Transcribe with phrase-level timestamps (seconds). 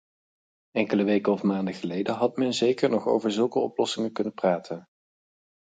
[0.71, 4.87] Enkele weken of maanden geleden had men zeker nog over zulke oplossingen kunnen praten.